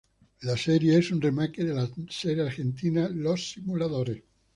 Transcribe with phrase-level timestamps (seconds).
[0.41, 4.23] La serie es un remake de la serie argentina Los simuladores.